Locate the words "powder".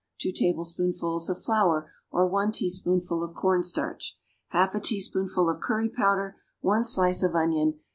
5.89-6.37